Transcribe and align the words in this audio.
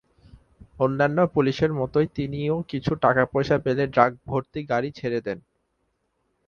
অন্যান্য 0.79 1.17
পুলিশের 1.35 1.71
মতই 1.79 2.07
তিনিও 2.15 2.55
কিছু 2.71 2.91
টাকা 3.03 3.23
পয়সা 3.33 3.57
পেলে 3.65 3.83
ড্রাগ 3.93 4.11
ভর্তি 4.25 4.59
গাড়ি 4.71 4.89
ছেড়ে 4.99 5.19
দেন। 5.21 5.37